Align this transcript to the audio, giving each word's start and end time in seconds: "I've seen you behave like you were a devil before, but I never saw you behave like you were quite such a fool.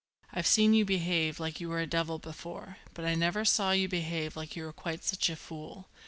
"I've 0.33 0.47
seen 0.47 0.73
you 0.73 0.83
behave 0.83 1.39
like 1.39 1.61
you 1.61 1.69
were 1.69 1.79
a 1.79 1.85
devil 1.85 2.17
before, 2.17 2.77
but 2.95 3.05
I 3.05 3.13
never 3.13 3.45
saw 3.45 3.69
you 3.71 3.87
behave 3.87 4.35
like 4.35 4.55
you 4.55 4.63
were 4.63 4.73
quite 4.73 5.03
such 5.03 5.29
a 5.29 5.35
fool. 5.35 5.89